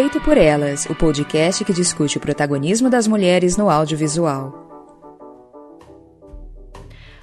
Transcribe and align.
Feito 0.00 0.18
por 0.18 0.38
Elas, 0.38 0.86
o 0.86 0.94
podcast 0.94 1.62
que 1.62 1.74
discute 1.74 2.16
o 2.16 2.20
protagonismo 2.22 2.88
das 2.88 3.06
mulheres 3.06 3.58
no 3.58 3.68
audiovisual. 3.68 4.50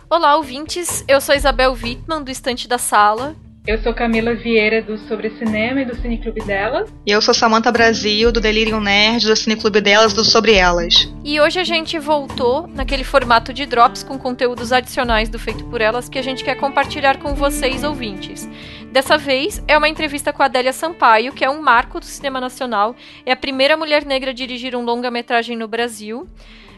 Olá, 0.07 0.35
ouvintes. 0.35 1.03
Eu 1.07 1.19
sou 1.19 1.33
Isabel 1.33 1.71
Wittmann, 1.71 2.23
do 2.23 2.29
Estante 2.29 2.67
da 2.67 2.77
Sala. 2.77 3.35
Eu 3.65 3.81
sou 3.81 3.93
Camila 3.93 4.33
Vieira, 4.33 4.81
do 4.81 4.97
Sobre 5.09 5.29
Cinema 5.31 5.81
e 5.81 5.85
do 5.85 5.93
Cineclube 5.95 6.39
Delas. 6.45 6.89
E 7.05 7.11
eu 7.11 7.21
sou 7.21 7.33
Samantha 7.33 7.69
Brasil, 7.69 8.31
do 8.31 8.39
Delirium 8.39 8.79
Nerd, 8.79 9.25
do 9.25 9.35
Cineclube 9.35 9.81
Delas, 9.81 10.13
do 10.13 10.23
Sobre 10.23 10.53
Elas. 10.53 11.11
E 11.21 11.41
hoje 11.41 11.59
a 11.59 11.65
gente 11.65 11.99
voltou 11.99 12.65
naquele 12.67 13.03
formato 13.03 13.51
de 13.51 13.65
drops 13.65 14.03
com 14.03 14.17
conteúdos 14.17 14.71
adicionais 14.71 15.27
do 15.27 15.37
Feito 15.37 15.65
por 15.65 15.81
Elas 15.81 16.07
que 16.07 16.17
a 16.17 16.21
gente 16.21 16.45
quer 16.45 16.55
compartilhar 16.55 17.17
com 17.17 17.35
vocês, 17.35 17.83
ouvintes. 17.83 18.47
Dessa 18.91 19.17
vez 19.17 19.61
é 19.67 19.77
uma 19.77 19.89
entrevista 19.89 20.31
com 20.31 20.41
Adélia 20.41 20.71
Sampaio, 20.71 21.33
que 21.33 21.43
é 21.43 21.49
um 21.49 21.61
marco 21.61 21.99
do 21.99 22.05
cinema 22.05 22.39
nacional, 22.39 22.95
é 23.25 23.31
a 23.31 23.35
primeira 23.35 23.75
mulher 23.75 24.05
negra 24.05 24.31
a 24.31 24.33
dirigir 24.33 24.75
um 24.75 24.83
longa-metragem 24.83 25.57
no 25.57 25.67
Brasil. 25.67 26.27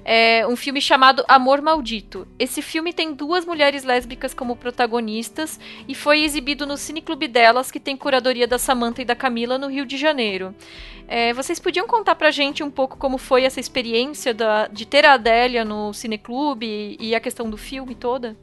É 0.04 0.48
um 0.48 0.56
filme 0.56 0.82
chamado 0.82 1.24
Amor 1.28 1.62
Maldito. 1.62 2.28
Esse 2.40 2.62
filme 2.62 2.94
tem 2.94 3.14
duas 3.14 3.46
mulheres 3.46 3.84
lésbicas 3.84 4.34
como 4.34 4.56
protagonistas 4.56 5.60
e 5.88 5.94
foi 5.94 6.24
exibido 6.24 6.66
no 6.66 6.78
Cineclube 6.78 7.28
delas, 7.28 7.70
que 7.70 7.80
tem 7.80 7.96
curadoria 7.96 8.48
da 8.48 8.58
Samantha 8.58 9.02
e 9.02 9.06
da 9.06 9.16
Camila 9.16 9.58
no 9.58 9.68
Rio 9.68 9.86
de 9.86 9.98
Janeiro. 9.98 10.56
É, 11.08 11.34
vocês 11.34 11.60
podiam 11.60 11.86
contar 11.86 12.16
pra 12.16 12.32
gente 12.32 12.64
um 12.64 12.72
pouco 12.72 12.98
como 12.98 13.18
foi 13.18 13.44
essa 13.44 13.60
experiência 13.60 14.34
da, 14.34 14.68
de 14.68 14.86
ter 14.86 15.06
a 15.06 15.14
Adélia 15.14 15.64
no 15.64 15.94
Cineclube 15.94 16.66
e, 16.66 17.10
e 17.10 17.16
a 17.16 17.20
questão 17.20 17.50
do 17.50 17.58
filme 17.58 17.94
toda? 17.94 18.36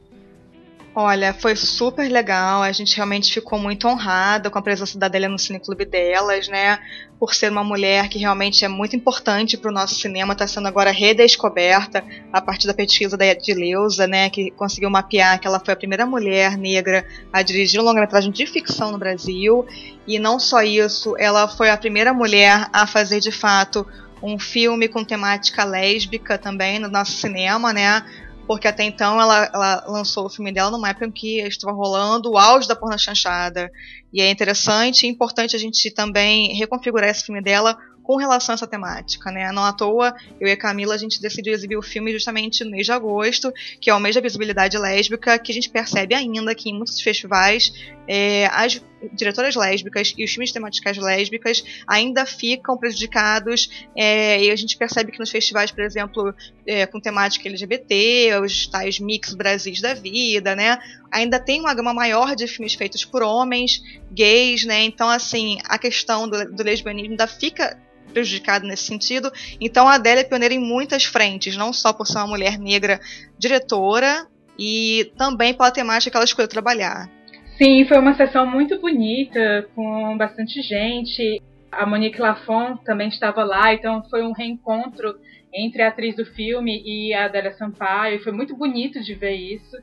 Olha, 0.99 1.35
foi 1.35 1.55
super 1.55 2.11
legal. 2.11 2.63
A 2.63 2.73
gente 2.73 2.97
realmente 2.97 3.31
ficou 3.31 3.59
muito 3.59 3.87
honrada 3.87 4.49
com 4.49 4.59
a 4.59 4.63
presença 4.63 4.99
da 4.99 5.05
Adélia 5.05 5.29
no 5.29 5.39
cineclube 5.39 5.85
delas, 5.85 6.49
né? 6.49 6.79
Por 7.21 7.35
ser 7.35 7.53
uma 7.53 7.63
mulher 7.63 8.09
que 8.09 8.19
realmente 8.19 8.65
é 8.65 8.69
muito 8.69 8.97
importante 8.97 9.59
para 9.59 9.71
o 9.71 9.75
nosso 9.75 9.97
cinema, 9.97 10.33
está 10.33 10.47
sendo 10.47 10.69
agora 10.69 10.91
redescoberta 10.91 12.03
a 12.33 12.41
partir 12.41 12.67
da 12.67 12.73
pesquisa 12.73 13.15
da 13.15 13.27
Edileuza, 13.27 14.07
né? 14.07 14.31
Que 14.31 14.51
conseguiu 14.53 14.89
mapear 14.89 15.39
que 15.39 15.47
ela 15.47 15.61
foi 15.61 15.75
a 15.75 15.77
primeira 15.77 16.07
mulher 16.07 16.57
negra 16.57 17.07
a 17.31 17.43
dirigir 17.43 17.79
um 17.79 17.85
longa-metragem 17.85 18.33
de 18.33 18.47
ficção 18.47 18.91
no 18.91 18.97
Brasil. 18.97 19.67
E 20.07 20.19
não 20.19 20.41
só 20.41 20.63
isso, 20.63 21.15
ela 21.19 21.47
foi 21.47 21.69
a 21.69 21.77
primeira 21.77 22.15
mulher 22.15 22.71
a 22.73 22.87
fazer 22.87 23.21
de 23.21 23.31
fato 23.31 23.87
um 24.23 24.39
filme 24.39 24.89
com 24.89 25.05
temática 25.05 25.63
lésbica 25.63 26.39
também 26.39 26.79
no 26.79 26.89
nosso 26.89 27.13
cinema, 27.13 27.71
né? 27.75 28.03
Porque 28.47 28.69
até 28.69 28.85
então 28.85 29.21
ela, 29.21 29.51
ela, 29.53 29.85
lançou 29.87 30.27
o 30.27 30.31
filme 30.31 30.53
dela 30.53 30.71
numa 30.71 30.89
época 30.89 31.07
em 31.07 31.11
que 31.11 31.41
estava 31.41 31.73
rolando 31.73 32.31
o 32.31 32.39
auge 32.39 32.69
da 32.69 32.77
porna 32.77 32.97
chanchada. 32.97 33.71
E 34.13 34.21
é 34.21 34.31
interessante 34.31 35.07
e 35.07 35.11
importante 35.11 35.57
a 35.57 35.59
gente 35.59 35.91
também 35.91 36.55
reconfigurar 36.57 37.11
esse 37.11 37.25
filme 37.25 37.43
dela 37.43 37.77
com 38.07 38.17
relação 38.17 38.53
a 38.53 38.55
essa 38.55 38.69
temática, 38.69 39.33
né? 39.33 39.51
Não 39.51 39.65
à 39.65 39.73
toa, 39.73 40.15
eu 40.41 40.47
e 40.47 40.53
a 40.53 40.57
Camila, 40.57 40.95
a 40.95 40.99
gente 40.99 41.21
decidiu 41.21 41.53
exibir 41.53 41.77
o 41.77 41.83
filme 41.83 42.13
justamente 42.13 42.63
no 42.63 42.71
mês 42.71 42.87
de 42.87 42.93
agosto, 42.93 43.53
que 43.81 43.91
é 43.91 43.95
o 43.95 43.99
mês 43.99 44.15
da 44.15 44.21
visibilidade 44.21 44.79
lésbica, 44.79 45.37
que 45.41 45.51
a 45.51 45.55
gente 45.55 45.69
percebe 45.69 46.15
ainda 46.15 46.55
que 46.55 46.71
em 46.71 46.75
muitos 46.75 47.01
festivais 47.01 47.73
é, 48.07 48.47
as 48.47 48.81
diretoras 49.13 49.55
lésbicas 49.55 50.15
e 50.17 50.25
os 50.25 50.31
filmes 50.31 50.53
temáticas 50.53 50.97
lésbicas 50.97 51.63
ainda 51.87 52.25
ficam 52.25 52.77
prejudicados 52.77 53.69
é, 53.95 54.43
e 54.43 54.51
a 54.51 54.57
gente 54.57 54.77
percebe 54.77 55.13
que 55.13 55.19
nos 55.19 55.31
festivais, 55.31 55.71
por 55.71 55.83
exemplo, 55.83 56.35
é, 56.67 56.87
com 56.87 57.01
temática 57.01 57.49
LGBT, 57.49 58.41
os 58.43 58.67
tais 58.67 58.99
mix 58.99 59.35
Brasis 59.35 59.81
da 59.81 59.95
vida, 59.95 60.57
né, 60.57 60.79
ainda 61.11 61.39
tem 61.39 61.61
uma 61.61 61.75
gama 61.75 61.93
maior 61.93 62.35
de 62.35 62.47
filmes 62.47 62.75
feitos 62.75 63.05
por 63.05 63.23
homens, 63.23 63.83
gays, 64.11 64.65
né, 64.65 64.83
então 64.83 65.09
assim, 65.09 65.59
a 65.65 65.79
questão 65.79 66.29
do, 66.29 66.53
do 66.53 66.63
lesbianismo 66.63 67.11
ainda 67.11 67.27
fica 67.27 67.79
prejudicado 68.13 68.67
nesse 68.67 68.85
sentido. 68.85 69.31
Então 69.61 69.87
a 69.87 69.95
Adélia 69.95 70.23
é 70.23 70.25
pioneira 70.25 70.55
em 70.55 70.61
muitas 70.61 71.05
frentes, 71.05 71.57
não 71.57 71.73
só 71.73 71.93
por 71.93 72.07
ser 72.07 72.19
uma 72.19 72.29
mulher 72.29 72.59
negra 72.59 73.01
diretora, 73.39 74.27
e 74.59 75.13
também 75.17 75.53
pela 75.55 75.71
temática 75.71 76.11
que 76.11 76.17
ela 76.17 76.25
escolheu 76.25 76.49
trabalhar. 76.49 77.11
Sim, 77.57 77.87
foi 77.87 77.99
uma 77.99 78.15
sessão 78.15 78.47
muito 78.47 78.79
bonita, 78.79 79.67
com 79.75 80.15
bastante 80.19 80.61
gente. 80.61 81.41
A 81.73 81.87
Monique 81.87 82.21
Lafon 82.21 82.77
também 82.77 83.09
estava 83.09 83.45
lá, 83.45 83.73
então 83.73 84.05
foi 84.11 84.23
um 84.23 84.33
reencontro 84.33 85.19
entre 85.55 85.81
a 85.83 85.89
atriz 85.89 86.15
do 86.15 86.27
filme 86.27 86.83
e 86.85 87.15
a 87.15 87.25
Adélia 87.25 87.53
Sampaio. 87.55 88.23
Foi 88.23 88.31
muito 88.31 88.55
bonito 88.55 89.03
de 89.03 89.15
ver 89.15 89.33
isso. 89.33 89.75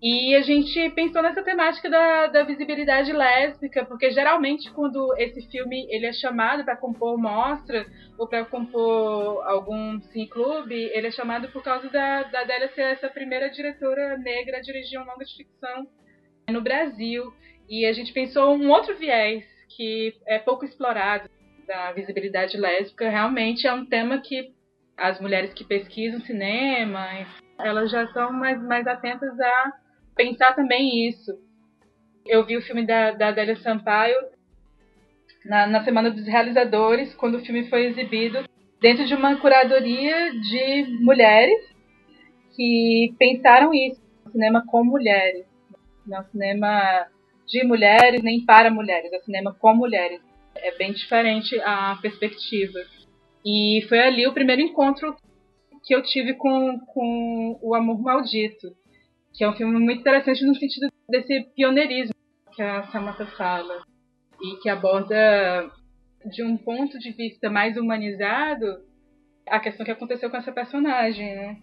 E 0.00 0.32
a 0.36 0.42
gente 0.42 0.90
pensou 0.90 1.20
nessa 1.20 1.42
temática 1.42 1.90
da, 1.90 2.28
da 2.28 2.44
visibilidade 2.44 3.12
lésbica, 3.12 3.84
porque 3.84 4.12
geralmente 4.12 4.70
quando 4.70 5.12
esse 5.18 5.42
filme 5.50 5.88
ele 5.90 6.06
é 6.06 6.12
chamado 6.12 6.64
para 6.64 6.76
compor 6.76 7.18
mostra 7.18 7.84
ou 8.16 8.28
para 8.28 8.44
compor 8.44 9.44
algum 9.44 10.00
cineclube, 10.12 10.72
ele 10.94 11.08
é 11.08 11.10
chamado 11.10 11.48
por 11.48 11.64
causa 11.64 11.90
da, 11.90 12.22
da 12.22 12.42
Adélia 12.42 12.70
ser 12.76 12.82
essa 12.82 13.08
primeira 13.08 13.50
diretora 13.50 14.16
negra 14.18 14.58
a 14.58 14.60
dirigir 14.60 15.00
um 15.00 15.04
longa 15.04 15.24
de 15.24 15.36
ficção 15.36 15.88
no 16.48 16.60
Brasil. 16.60 17.32
E 17.68 17.84
a 17.86 17.92
gente 17.92 18.12
pensou 18.12 18.54
um 18.54 18.70
outro 18.70 18.96
viés 18.96 19.44
que 19.76 20.14
é 20.26 20.38
pouco 20.38 20.64
explorado 20.64 21.28
da 21.66 21.92
visibilidade 21.92 22.56
lésbica. 22.56 23.08
Realmente 23.08 23.66
é 23.66 23.72
um 23.72 23.84
tema 23.84 24.18
que 24.18 24.52
as 24.96 25.20
mulheres 25.20 25.52
que 25.52 25.64
pesquisam 25.64 26.20
cinema, 26.20 27.06
elas 27.58 27.90
já 27.90 28.04
estão 28.04 28.32
mais, 28.32 28.60
mais 28.62 28.86
atentas 28.86 29.38
a 29.38 29.72
pensar 30.16 30.54
também 30.54 31.08
isso. 31.08 31.32
Eu 32.26 32.44
vi 32.44 32.56
o 32.56 32.62
filme 32.62 32.84
da, 32.84 33.12
da 33.12 33.28
Adélia 33.28 33.56
Sampaio 33.56 34.16
na, 35.44 35.66
na 35.66 35.84
Semana 35.84 36.10
dos 36.10 36.26
Realizadores, 36.26 37.14
quando 37.14 37.36
o 37.36 37.44
filme 37.44 37.68
foi 37.68 37.86
exibido, 37.86 38.44
dentro 38.80 39.06
de 39.06 39.14
uma 39.14 39.36
curadoria 39.36 40.32
de 40.32 40.98
mulheres 41.00 41.68
que 42.56 43.14
pensaram 43.18 43.72
isso, 43.72 44.00
cinema 44.32 44.64
com 44.66 44.84
mulheres. 44.84 45.46
Não 46.08 46.18
é 46.18 46.20
um 46.20 46.30
cinema 46.30 47.06
de 47.46 47.64
mulheres 47.64 48.22
nem 48.22 48.44
para 48.44 48.70
mulheres, 48.70 49.12
é 49.12 49.18
um 49.18 49.22
cinema 49.22 49.54
com 49.58 49.74
mulheres. 49.74 50.20
É 50.56 50.76
bem 50.76 50.92
diferente 50.92 51.58
a 51.60 51.96
perspectiva. 52.00 52.80
E 53.44 53.84
foi 53.88 54.00
ali 54.00 54.26
o 54.26 54.32
primeiro 54.32 54.62
encontro 54.62 55.14
que 55.84 55.94
eu 55.94 56.02
tive 56.02 56.34
com, 56.34 56.80
com 56.80 57.58
O 57.62 57.74
Amor 57.74 58.00
Maldito 58.00 58.76
que 59.38 59.44
é 59.44 59.48
um 59.48 59.54
filme 59.54 59.78
muito 59.78 60.00
interessante 60.00 60.44
no 60.44 60.54
sentido 60.56 60.88
desse 61.08 61.44
pioneirismo 61.54 62.12
que 62.52 62.60
a 62.60 62.82
Samantha 62.88 63.24
fala 63.24 63.84
e 64.42 64.56
que 64.60 64.68
aborda 64.68 65.70
de 66.24 66.42
um 66.42 66.56
ponto 66.56 66.98
de 66.98 67.12
vista 67.12 67.48
mais 67.48 67.76
humanizado 67.76 68.66
a 69.46 69.60
questão 69.60 69.86
que 69.86 69.92
aconteceu 69.92 70.28
com 70.28 70.36
essa 70.36 70.50
personagem, 70.50 71.36
né? 71.36 71.56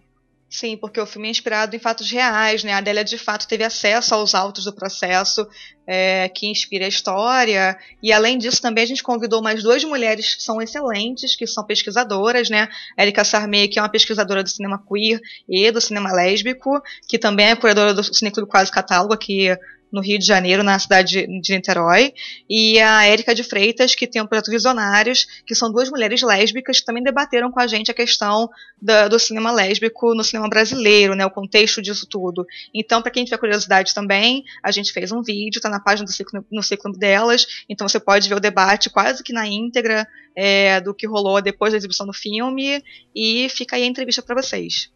Sim, 0.56 0.74
porque 0.74 0.98
o 0.98 1.04
filme 1.04 1.28
é 1.28 1.30
inspirado 1.30 1.76
em 1.76 1.78
fatos 1.78 2.10
reais, 2.10 2.64
né? 2.64 2.72
A 2.72 2.78
Adélia 2.78 3.04
de 3.04 3.18
fato 3.18 3.46
teve 3.46 3.62
acesso 3.62 4.14
aos 4.14 4.34
autos 4.34 4.64
do 4.64 4.72
processo 4.72 5.46
é, 5.86 6.30
que 6.30 6.46
inspira 6.46 6.86
a 6.86 6.88
história. 6.88 7.76
E 8.02 8.10
além 8.10 8.38
disso, 8.38 8.62
também 8.62 8.82
a 8.82 8.86
gente 8.86 9.02
convidou 9.02 9.42
mais 9.42 9.62
duas 9.62 9.84
mulheres 9.84 10.34
que 10.34 10.42
são 10.42 10.62
excelentes, 10.62 11.36
que 11.36 11.46
são 11.46 11.62
pesquisadoras, 11.62 12.48
né? 12.48 12.70
Erika 12.98 13.22
Sarmei, 13.22 13.68
que 13.68 13.78
é 13.78 13.82
uma 13.82 13.90
pesquisadora 13.90 14.42
do 14.42 14.48
cinema 14.48 14.82
queer 14.82 15.20
e 15.46 15.70
do 15.70 15.78
cinema 15.78 16.10
lésbico, 16.10 16.80
que 17.06 17.18
também 17.18 17.48
é 17.48 17.56
curadora 17.56 17.92
do 17.92 18.02
Cineclube 18.02 18.50
Quase 18.50 18.72
Catálogo 18.72 19.12
aqui 19.12 19.54
no 19.90 20.00
Rio 20.00 20.18
de 20.18 20.26
Janeiro, 20.26 20.62
na 20.62 20.78
cidade 20.78 21.26
de 21.40 21.54
Niterói, 21.54 22.12
e 22.48 22.78
a 22.80 23.04
Érica 23.04 23.34
de 23.34 23.42
Freitas, 23.42 23.94
que 23.94 24.06
tem 24.06 24.20
o 24.20 24.26
projeto 24.26 24.50
Visionários, 24.50 25.26
que 25.46 25.54
são 25.54 25.70
duas 25.70 25.88
mulheres 25.88 26.22
lésbicas 26.22 26.80
que 26.80 26.86
também 26.86 27.02
debateram 27.02 27.50
com 27.50 27.60
a 27.60 27.66
gente 27.66 27.90
a 27.90 27.94
questão 27.94 28.50
do 28.80 29.18
cinema 29.18 29.52
lésbico 29.52 30.14
no 30.14 30.24
cinema 30.24 30.48
brasileiro, 30.48 31.14
né, 31.14 31.24
o 31.24 31.30
contexto 31.30 31.80
disso 31.80 32.06
tudo. 32.06 32.46
Então, 32.74 33.00
para 33.00 33.10
quem 33.10 33.24
tiver 33.24 33.38
curiosidade 33.38 33.94
também, 33.94 34.44
a 34.62 34.70
gente 34.70 34.92
fez 34.92 35.12
um 35.12 35.22
vídeo, 35.22 35.58
está 35.58 35.68
na 35.68 35.80
página 35.80 36.04
do 36.04 36.12
ciclo, 36.12 36.44
no 36.50 36.62
ciclo 36.62 36.92
delas, 36.92 37.64
então 37.68 37.88
você 37.88 38.00
pode 38.00 38.28
ver 38.28 38.34
o 38.34 38.40
debate 38.40 38.90
quase 38.90 39.22
que 39.22 39.32
na 39.32 39.46
íntegra 39.46 40.06
é, 40.34 40.80
do 40.80 40.94
que 40.94 41.06
rolou 41.06 41.40
depois 41.40 41.72
da 41.72 41.78
exibição 41.78 42.06
do 42.06 42.12
filme, 42.12 42.82
e 43.14 43.48
fica 43.48 43.76
aí 43.76 43.82
a 43.82 43.86
entrevista 43.86 44.22
para 44.22 44.40
vocês 44.42 44.90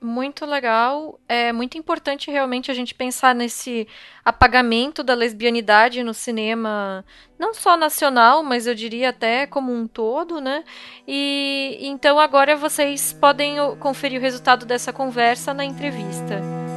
muito 0.00 0.46
legal. 0.46 1.18
É 1.28 1.52
muito 1.52 1.76
importante 1.76 2.30
realmente 2.30 2.70
a 2.70 2.74
gente 2.74 2.94
pensar 2.94 3.34
nesse 3.34 3.86
apagamento 4.24 5.02
da 5.02 5.14
lesbianidade 5.14 6.02
no 6.02 6.14
cinema, 6.14 7.04
não 7.38 7.54
só 7.54 7.76
nacional, 7.76 8.42
mas 8.42 8.66
eu 8.66 8.74
diria 8.74 9.10
até 9.10 9.46
como 9.46 9.72
um 9.72 9.86
todo, 9.86 10.40
né? 10.40 10.64
E 11.06 11.78
então 11.80 12.18
agora 12.18 12.56
vocês 12.56 13.12
podem 13.12 13.56
conferir 13.78 14.20
o 14.20 14.22
resultado 14.22 14.66
dessa 14.66 14.92
conversa 14.92 15.54
na 15.54 15.64
entrevista. 15.64 16.67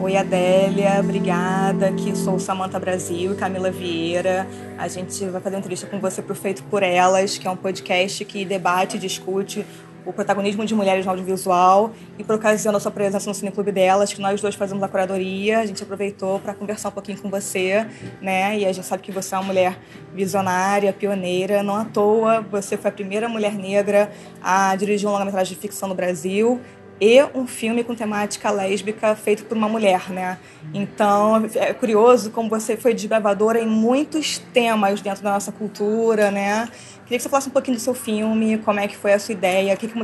Oi, 0.00 0.16
Adélia, 0.16 0.98
obrigada. 0.98 1.86
Aqui 1.86 2.16
sou 2.16 2.36
Samanta 2.38 2.80
Brasil 2.80 3.32
e 3.32 3.36
Camila 3.36 3.70
Vieira. 3.70 4.44
A 4.76 4.88
gente 4.88 5.24
vai 5.26 5.40
fazer 5.40 5.54
uma 5.54 5.60
entrevista 5.60 5.86
com 5.86 6.00
você 6.00 6.20
para 6.20 6.34
Feito 6.34 6.64
por 6.64 6.82
Elas, 6.82 7.38
que 7.38 7.46
é 7.46 7.50
um 7.50 7.56
podcast 7.56 8.24
que 8.24 8.44
debate 8.44 8.96
e 8.96 8.98
discute 8.98 9.64
o 10.04 10.12
protagonismo 10.12 10.66
de 10.66 10.74
mulheres 10.74 11.04
no 11.04 11.12
audiovisual. 11.12 11.92
E 12.18 12.24
por 12.24 12.34
ocasião 12.34 12.72
da 12.72 12.80
sua 12.80 12.90
presença 12.90 13.28
no 13.28 13.34
Cineclube 13.34 13.70
delas, 13.70 14.12
que 14.12 14.20
nós 14.20 14.40
dois 14.40 14.56
fazemos 14.56 14.82
a 14.82 14.88
curadoria, 14.88 15.60
a 15.60 15.66
gente 15.66 15.82
aproveitou 15.82 16.40
para 16.40 16.52
conversar 16.54 16.88
um 16.88 16.92
pouquinho 16.92 17.18
com 17.20 17.30
você, 17.30 17.86
né? 18.20 18.58
E 18.58 18.66
a 18.66 18.72
gente 18.72 18.84
sabe 18.84 19.02
que 19.02 19.12
você 19.12 19.34
é 19.34 19.38
uma 19.38 19.44
mulher 19.44 19.78
visionária, 20.12 20.92
pioneira. 20.92 21.62
Não 21.62 21.76
à 21.76 21.84
toa, 21.84 22.40
você 22.42 22.76
foi 22.76 22.90
a 22.90 22.92
primeira 22.92 23.28
mulher 23.28 23.54
negra 23.54 24.10
a 24.42 24.74
dirigir 24.76 25.08
um 25.08 25.12
longa-metragem 25.12 25.54
de 25.54 25.60
ficção 25.60 25.88
no 25.88 25.94
Brasil 25.94 26.60
e 27.00 27.22
um 27.34 27.46
filme 27.46 27.82
com 27.82 27.94
temática 27.94 28.50
lésbica 28.50 29.16
feito 29.16 29.44
por 29.44 29.56
uma 29.56 29.68
mulher, 29.68 30.10
né? 30.10 30.38
Então, 30.72 31.44
é 31.54 31.72
curioso 31.72 32.30
como 32.30 32.48
você 32.48 32.76
foi 32.76 32.94
desbravadora 32.94 33.60
em 33.60 33.66
muitos 33.66 34.38
temas 34.38 35.00
dentro 35.00 35.22
da 35.22 35.32
nossa 35.32 35.50
cultura, 35.50 36.30
né? 36.30 36.68
Queria 37.04 37.18
que 37.18 37.22
você 37.22 37.28
falasse 37.28 37.48
um 37.48 37.52
pouquinho 37.52 37.76
do 37.76 37.80
seu 37.80 37.94
filme, 37.94 38.58
como 38.58 38.80
é 38.80 38.88
que 38.88 38.96
foi 38.96 39.12
a 39.12 39.18
sua 39.18 39.32
ideia, 39.32 39.74
o 39.74 39.76
que, 39.76 39.88
que 39.88 39.94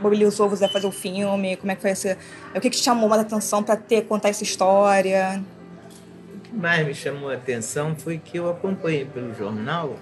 mobilizou 0.00 0.48
você 0.48 0.64
a 0.64 0.68
fazer 0.68 0.86
o 0.86 0.92
filme, 0.92 1.56
como 1.56 1.70
é 1.70 1.76
que 1.76 1.82
foi 1.82 1.90
esse, 1.90 2.16
o 2.54 2.60
que, 2.60 2.68
que 2.68 2.76
te 2.76 2.82
chamou 2.82 3.08
mais 3.08 3.22
a 3.22 3.24
atenção 3.24 3.62
para 3.62 3.76
ter 3.76 4.02
contar 4.02 4.30
essa 4.30 4.42
história? 4.42 5.42
O 6.34 6.40
que 6.40 6.54
mais 6.54 6.84
me 6.84 6.94
chamou 6.94 7.30
a 7.30 7.34
atenção 7.34 7.94
foi 7.94 8.18
que 8.18 8.38
eu 8.38 8.50
acompanhei 8.50 9.04
pelo 9.04 9.32
jornal 9.34 9.96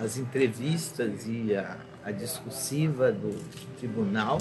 as 0.00 0.16
entrevistas 0.16 1.26
e 1.26 1.54
a, 1.54 1.76
a 2.04 2.10
discursiva 2.10 3.12
do 3.12 3.38
tribunal 3.78 4.38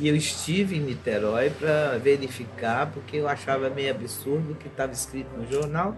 e 0.00 0.08
eu 0.08 0.16
estive 0.16 0.76
em 0.76 0.80
Niterói 0.80 1.50
para 1.50 1.98
verificar, 1.98 2.90
porque 2.90 3.18
eu 3.18 3.28
achava 3.28 3.68
meio 3.68 3.90
absurdo 3.90 4.52
o 4.52 4.54
que 4.54 4.66
estava 4.66 4.92
escrito 4.92 5.28
no 5.36 5.46
jornal, 5.46 5.94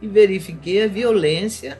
e 0.00 0.06
verifiquei 0.06 0.84
a 0.84 0.86
violência. 0.86 1.78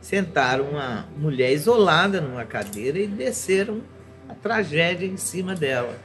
Sentaram 0.00 0.70
uma 0.70 1.08
mulher 1.18 1.52
isolada 1.52 2.20
numa 2.20 2.44
cadeira 2.44 3.00
e 3.00 3.08
desceram 3.08 3.82
a 4.28 4.34
tragédia 4.34 5.06
em 5.06 5.16
cima 5.16 5.56
dela. 5.56 5.98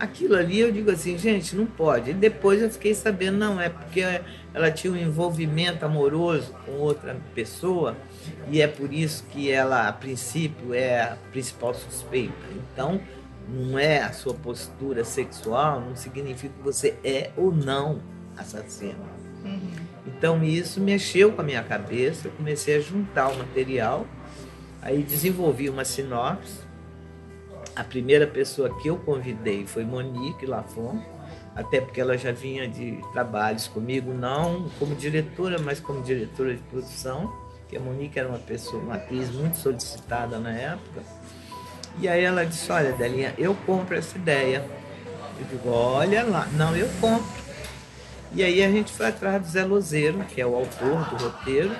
Aquilo 0.00 0.34
ali 0.34 0.58
eu 0.58 0.72
digo 0.72 0.90
assim, 0.90 1.16
gente, 1.16 1.54
não 1.54 1.66
pode. 1.66 2.10
E 2.10 2.14
depois 2.14 2.60
eu 2.60 2.68
fiquei 2.70 2.94
sabendo, 2.94 3.38
não, 3.38 3.60
é 3.60 3.68
porque 3.68 4.00
ela 4.52 4.70
tinha 4.72 4.92
um 4.92 4.96
envolvimento 4.96 5.84
amoroso 5.84 6.52
com 6.66 6.72
outra 6.72 7.16
pessoa 7.36 7.96
e 8.50 8.60
é 8.60 8.66
por 8.66 8.92
isso 8.92 9.24
que 9.30 9.50
ela, 9.50 9.86
a 9.86 9.92
princípio, 9.92 10.74
é 10.74 11.02
a 11.02 11.16
principal 11.30 11.72
suspeita. 11.72 12.34
Então, 12.72 13.00
não 13.48 13.78
é 13.78 14.02
a 14.02 14.12
sua 14.12 14.34
postura 14.34 15.04
sexual, 15.04 15.80
não 15.80 15.96
significa 15.96 16.52
que 16.54 16.62
você 16.62 16.96
é 17.02 17.30
ou 17.36 17.50
não 17.50 18.00
assassino. 18.36 19.04
Uhum. 19.44 19.70
Então 20.06 20.42
isso 20.44 20.80
mexeu 20.80 21.32
com 21.32 21.40
a 21.40 21.44
minha 21.44 21.62
cabeça, 21.62 22.28
eu 22.28 22.32
comecei 22.32 22.76
a 22.76 22.80
juntar 22.80 23.28
o 23.28 23.38
material, 23.38 24.06
aí 24.82 25.02
desenvolvi 25.02 25.68
uma 25.68 25.84
sinopse. 25.84 26.66
A 27.74 27.84
primeira 27.84 28.26
pessoa 28.26 28.76
que 28.80 28.88
eu 28.88 28.96
convidei 28.98 29.66
foi 29.66 29.84
Monique 29.84 30.44
Lafon, 30.44 31.00
até 31.54 31.80
porque 31.80 32.00
ela 32.00 32.18
já 32.18 32.32
vinha 32.32 32.68
de 32.68 33.00
trabalhos 33.12 33.66
comigo, 33.68 34.12
não 34.12 34.68
como 34.78 34.94
diretora, 34.94 35.58
mas 35.58 35.80
como 35.80 36.02
diretora 36.02 36.54
de 36.54 36.62
produção, 36.64 37.32
que 37.68 37.76
a 37.76 37.80
Monique 37.80 38.18
era 38.18 38.28
uma 38.28 38.38
pessoa, 38.38 38.82
uma 38.82 38.96
atriz 38.96 39.30
muito 39.30 39.56
solicitada 39.56 40.38
na 40.38 40.50
época 40.50 41.02
e 42.00 42.08
aí 42.08 42.22
ela 42.22 42.44
disse, 42.44 42.70
olha, 42.70 42.92
Delinha, 42.92 43.34
eu 43.36 43.54
compro 43.66 43.96
essa 43.96 44.16
ideia. 44.16 44.64
Eu 45.38 45.46
digo, 45.46 45.70
olha 45.70 46.24
lá, 46.24 46.46
não, 46.52 46.76
eu 46.76 46.88
compro. 47.00 47.26
E 48.32 48.42
aí 48.42 48.62
a 48.62 48.70
gente 48.70 48.92
foi 48.92 49.06
atrás 49.06 49.42
do 49.42 49.48
Zé 49.48 49.64
Lozeiro, 49.64 50.18
que 50.24 50.40
é 50.40 50.46
o 50.46 50.54
autor 50.54 51.08
do 51.08 51.16
roteiro, 51.16 51.74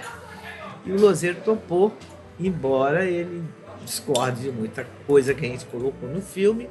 e 0.85 0.93
o 0.93 0.99
Lozeiro 0.99 1.39
topou, 1.45 1.93
embora 2.41 3.05
ele 3.05 3.45
discorde 3.85 4.43
de 4.43 4.51
muita 4.51 4.87
coisa 5.07 5.35
que 5.35 5.45
a 5.45 5.49
gente 5.49 5.67
colocou 5.67 6.09
no 6.09 6.23
filme, 6.23 6.71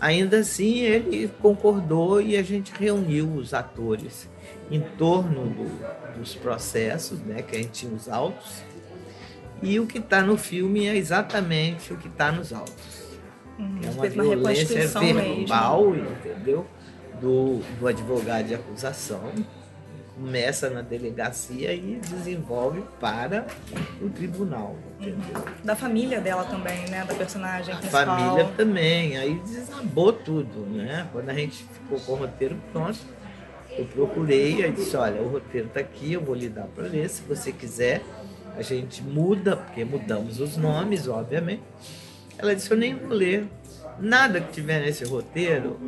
ainda 0.00 0.38
assim 0.38 0.80
ele 0.80 1.28
concordou 1.40 2.20
e 2.20 2.36
a 2.36 2.42
gente 2.42 2.72
reuniu 2.72 3.32
os 3.34 3.52
atores 3.52 4.28
em 4.70 4.80
torno 4.80 5.46
do, 5.46 6.18
dos 6.18 6.34
processos, 6.34 7.18
né, 7.20 7.42
que 7.42 7.56
a 7.56 7.58
gente 7.58 7.72
tinha 7.72 7.92
os 7.92 8.08
autos, 8.08 8.62
e 9.62 9.80
o 9.80 9.86
que 9.86 9.98
está 9.98 10.20
no 10.20 10.36
filme 10.36 10.86
é 10.86 10.96
exatamente 10.96 11.92
o 11.92 11.96
que 11.96 12.08
está 12.08 12.30
nos 12.30 12.52
autos. 12.52 13.06
Uhum, 13.58 13.80
é 13.82 13.90
uma 13.90 14.08
violência 14.08 14.88
verbal, 14.88 15.90
mesmo. 15.90 16.10
entendeu? 16.10 16.66
Do, 17.20 17.60
do 17.80 17.88
advogado 17.88 18.46
de 18.46 18.54
acusação. 18.54 19.32
Começa 20.14 20.70
na 20.70 20.80
delegacia 20.80 21.74
e 21.74 22.00
desenvolve 22.00 22.82
para 22.98 23.46
o 24.00 24.08
tribunal. 24.08 24.74
Entendeu? 24.98 25.44
Da 25.62 25.76
família 25.76 26.20
dela 26.20 26.44
também, 26.44 26.88
né? 26.88 27.04
Da 27.04 27.14
personagem 27.14 27.74
a 27.74 27.76
principal. 27.76 28.06
família 28.06 28.44
também. 28.56 29.16
Aí 29.18 29.34
desabou 29.44 30.12
tudo, 30.14 30.60
né? 30.70 31.06
Quando 31.12 31.28
a 31.28 31.34
gente 31.34 31.64
ficou 31.64 32.00
com 32.00 32.12
o 32.12 32.16
roteiro 32.16 32.56
pronto, 32.72 32.98
eu 33.76 33.84
procurei 33.86 34.64
e 34.64 34.70
disse, 34.72 34.96
olha, 34.96 35.20
o 35.20 35.28
roteiro 35.28 35.66
está 35.66 35.80
aqui, 35.80 36.14
eu 36.14 36.22
vou 36.22 36.34
lhe 36.34 36.48
dar 36.48 36.64
para 36.64 36.84
ler, 36.84 37.08
se 37.10 37.20
você 37.22 37.52
quiser 37.52 38.02
a 38.56 38.62
gente 38.62 39.02
muda, 39.02 39.56
porque 39.56 39.84
mudamos 39.84 40.40
os 40.40 40.56
nomes, 40.56 41.06
obviamente. 41.06 41.62
Ela 42.38 42.54
disse: 42.54 42.70
Eu 42.70 42.76
nem 42.76 42.94
vou 42.94 43.10
ler. 43.10 43.46
Nada 44.00 44.40
que 44.40 44.52
tiver 44.52 44.80
nesse 44.80 45.04
roteiro 45.04 45.78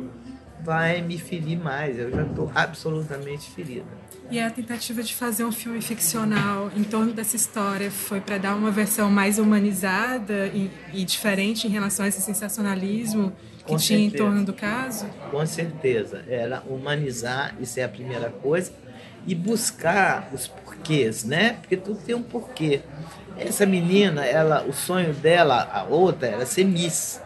vai 0.63 1.01
me 1.01 1.17
ferir 1.17 1.57
mais. 1.57 1.97
Eu 1.97 2.11
já 2.11 2.23
estou 2.23 2.51
absolutamente 2.53 3.49
ferida. 3.51 3.85
E 4.31 4.39
a 4.39 4.49
tentativa 4.51 5.01
de 5.01 5.15
fazer 5.15 5.43
um 5.43 5.51
filme 5.51 5.81
ficcional 5.81 6.71
em 6.75 6.83
torno 6.83 7.11
dessa 7.11 7.35
história 7.35 7.89
foi 7.89 8.21
para 8.21 8.37
dar 8.37 8.55
uma 8.55 8.69
versão 8.69 9.09
mais 9.09 9.39
humanizada 9.39 10.47
e, 10.47 10.69
e, 10.93 11.03
diferente 11.03 11.65
em 11.65 11.69
relação 11.71 12.05
a 12.05 12.09
esse 12.09 12.21
sensacionalismo 12.21 13.33
que 13.57 13.63
Com 13.63 13.77
tinha 13.77 13.99
certeza. 13.99 14.05
em 14.05 14.11
torno 14.11 14.45
do 14.45 14.53
caso? 14.53 15.07
Com 15.31 15.43
certeza. 15.47 16.23
Era 16.27 16.61
humanizar, 16.67 17.55
isso 17.59 17.79
é 17.79 17.83
a 17.83 17.89
primeira 17.89 18.29
coisa 18.29 18.71
e 19.29 19.35
buscar 19.35 20.27
os 20.33 20.47
porquês, 20.47 21.23
né? 21.23 21.59
Porque 21.61 21.77
tudo 21.77 21.99
tem 21.99 22.15
um 22.15 22.23
porquê. 22.23 22.81
Essa 23.37 23.63
menina, 23.63 24.25
ela, 24.25 24.63
o 24.63 24.73
sonho 24.73 25.13
dela, 25.13 25.69
a 25.71 25.83
outra, 25.83 26.29
era 26.29 26.45
ser 26.47 26.63
Miss. 26.63 27.21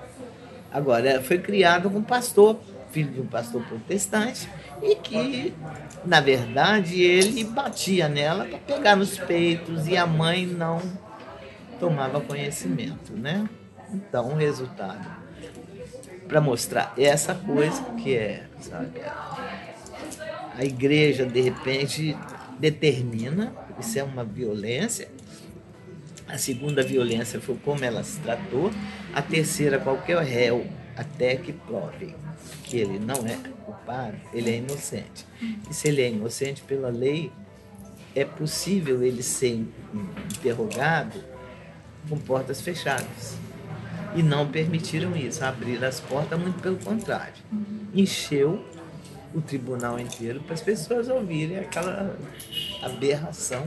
Agora, 0.70 1.10
ela 1.10 1.24
foi 1.24 1.38
criada 1.38 1.90
com 1.90 2.00
um 2.00 2.04
pastor, 2.04 2.60
filho 2.92 3.10
de 3.10 3.22
um 3.22 3.26
pastor 3.26 3.64
protestante, 3.64 4.50
e 4.82 4.96
que, 4.96 5.54
na 6.04 6.20
verdade, 6.20 7.02
ele 7.02 7.46
batia 7.46 8.10
nela 8.10 8.44
para 8.44 8.58
pegar 8.58 8.98
nos 8.98 9.18
peitos 9.18 9.88
e 9.88 9.96
a 9.96 10.06
mãe 10.06 10.46
não 10.46 10.82
tomava 11.80 12.20
conhecimento, 12.20 13.14
né? 13.14 13.48
Então, 13.94 14.34
o 14.34 14.36
resultado 14.36 15.24
para 16.28 16.42
mostrar 16.42 16.94
essa 16.98 17.34
coisa 17.34 17.82
que 17.98 18.14
é, 18.14 18.44
sabe, 18.60 19.00
a 20.56 20.64
igreja 20.64 21.26
de 21.26 21.42
repente 21.42 22.16
determina, 22.60 23.54
isso 23.80 23.98
é 24.00 24.04
uma 24.04 24.24
violência. 24.24 25.10
A 26.28 26.38
segunda 26.38 26.82
violência 26.84 27.40
foi 27.42 27.56
como 27.58 27.84
ela 27.84 28.04
se 28.04 28.20
tratou. 28.20 28.72
A 29.14 29.22
terceira, 29.22 29.80
qualquer 29.80 30.18
réu, 30.20 30.66
até 30.96 31.36
que 31.36 31.52
prove 31.52 32.16
que 32.64 32.78
ele 32.78 33.00
não 33.00 33.26
é 33.28 33.38
culpado, 33.66 34.18
ele 34.34 34.50
é 34.50 34.58
inocente. 34.58 35.26
E 35.70 35.74
se 35.74 35.88
ele 35.90 36.02
é 36.02 36.10
inocente 36.10 36.62
pela 36.62 36.90
lei, 36.90 37.32
é 38.16 38.24
possível 38.24 39.04
ele 39.04 39.24
ser 39.24 39.66
interrogado 40.32 41.20
com 42.08 42.18
portas 42.18 42.62
fechadas. 42.62 43.36
E 44.16 44.22
não 44.22 44.48
permitiram 44.48 45.16
isso, 45.16 45.44
abrir 45.44 45.84
as 45.84 46.00
portas, 46.00 46.40
muito 46.40 46.62
pelo 46.62 46.78
contrário. 46.78 47.34
Encheu 47.94 48.64
o 49.34 49.42
tribunal 49.42 50.00
inteiro 50.00 50.40
para 50.42 50.54
as 50.54 50.62
pessoas 50.62 51.10
ouvirem 51.10 51.60
aquela 51.60 52.18
aberração. 52.82 53.66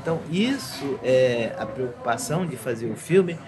Então, 0.00 0.20
isso 0.30 0.98
é 1.02 1.54
a 1.58 1.64
preocupação 1.64 2.46
de 2.46 2.56
fazer 2.56 2.90
o 2.90 2.94
filme. 2.96 3.38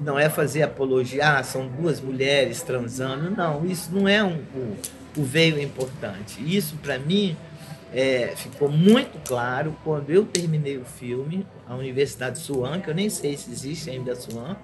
Não 0.00 0.18
é 0.18 0.30
fazer 0.30 0.62
apologia, 0.62 1.38
ah, 1.38 1.42
são 1.42 1.68
duas 1.68 2.00
mulheres 2.00 2.62
transando. 2.62 3.30
Não, 3.30 3.66
isso 3.66 3.90
não 3.92 4.08
é 4.08 4.24
um, 4.24 4.42
o, 5.16 5.22
veio 5.22 5.60
importante. 5.60 6.40
Isso, 6.40 6.76
para 6.76 6.98
mim, 6.98 7.36
é, 7.92 8.32
ficou 8.36 8.70
muito 8.70 9.18
claro 9.26 9.76
quando 9.84 10.10
eu 10.10 10.24
terminei 10.24 10.78
o 10.78 10.84
filme, 10.84 11.46
a 11.66 11.74
Universidade 11.74 12.38
Suan, 12.38 12.80
que 12.80 12.88
eu 12.88 12.94
nem 12.94 13.10
sei 13.10 13.36
se 13.36 13.50
existe 13.50 13.90
ainda 13.90 14.12
a 14.12 14.16
Suan, 14.16 14.56